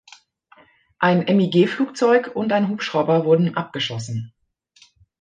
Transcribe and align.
Ein 0.97 1.25
MiG-Flugzeug 1.25 2.31
und 2.35 2.51
ein 2.53 2.69
Hubschrauber 2.69 3.23
wurden 3.23 3.55
abgeschossen. 3.55 4.33